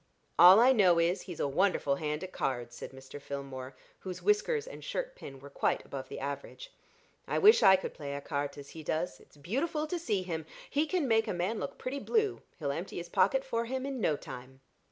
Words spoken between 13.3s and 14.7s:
for him in no time."